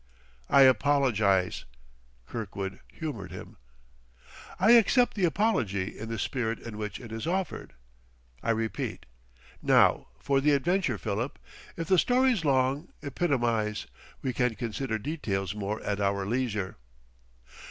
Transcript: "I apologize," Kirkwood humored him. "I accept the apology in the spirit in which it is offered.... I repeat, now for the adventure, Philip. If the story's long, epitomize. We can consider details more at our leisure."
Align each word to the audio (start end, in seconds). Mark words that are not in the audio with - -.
"I 0.49 0.63
apologize," 0.63 1.65
Kirkwood 2.25 2.79
humored 2.91 3.29
him. 3.31 3.57
"I 4.59 4.71
accept 4.71 5.13
the 5.13 5.25
apology 5.25 5.95
in 5.95 6.09
the 6.09 6.17
spirit 6.17 6.57
in 6.57 6.79
which 6.79 6.99
it 6.99 7.11
is 7.11 7.27
offered.... 7.27 7.73
I 8.41 8.49
repeat, 8.49 9.05
now 9.61 10.07
for 10.17 10.41
the 10.41 10.53
adventure, 10.53 10.97
Philip. 10.97 11.37
If 11.77 11.87
the 11.87 11.99
story's 11.99 12.43
long, 12.43 12.87
epitomize. 13.03 13.85
We 14.23 14.33
can 14.33 14.55
consider 14.55 14.97
details 14.97 15.53
more 15.53 15.79
at 15.83 16.01
our 16.01 16.25
leisure." 16.25 16.77